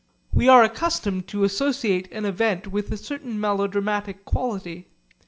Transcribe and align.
We 0.33 0.47
are 0.49 0.63
accustomed 0.63 1.27
to 1.27 1.43
associate 1.43 2.11
an 2.11 2.25
event 2.25 2.65
with 2.65 2.91
a 2.91 2.97
certain 2.97 3.39
melodramatic 3.39 4.25
quality. 4.25 4.87